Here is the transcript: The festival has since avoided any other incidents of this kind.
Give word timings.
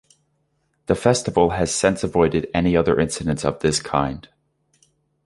The 0.87 0.95
festival 0.95 1.51
has 1.51 1.71
since 1.71 2.03
avoided 2.03 2.49
any 2.55 2.75
other 2.75 2.99
incidents 2.99 3.45
of 3.45 3.59
this 3.59 3.79
kind. 3.79 4.27